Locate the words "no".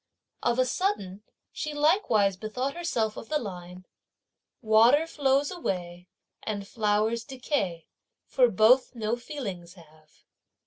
8.95-9.15